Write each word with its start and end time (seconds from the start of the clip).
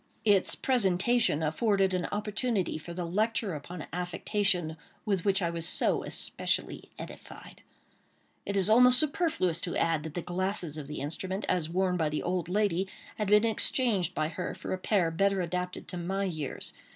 Its 0.25 0.55
presentation 0.55 1.43
afforded 1.43 1.93
an 1.93 2.07
opportunity 2.11 2.75
for 2.79 2.91
the 2.91 3.05
lecture 3.05 3.53
upon 3.53 3.85
affectation 3.93 4.75
with 5.05 5.23
which 5.23 5.43
I 5.43 5.51
was 5.51 5.67
so 5.67 6.03
especially 6.03 6.89
edified. 6.97 7.61
It 8.43 8.57
is 8.57 8.67
almost 8.67 8.99
superfluous 8.99 9.61
to 9.61 9.77
add 9.77 10.01
that 10.01 10.15
the 10.15 10.23
glasses 10.23 10.79
of 10.79 10.87
the 10.87 11.01
instrument, 11.01 11.45
as 11.47 11.69
worn 11.69 11.97
by 11.97 12.09
the 12.09 12.23
old 12.23 12.49
lady, 12.49 12.87
had 13.17 13.27
been 13.27 13.45
exchanged 13.45 14.15
by 14.15 14.29
her 14.29 14.55
for 14.55 14.73
a 14.73 14.79
pair 14.79 15.11
better 15.11 15.39
adapted 15.39 15.87
to 15.89 15.97
my 15.97 16.23
years. 16.23 16.73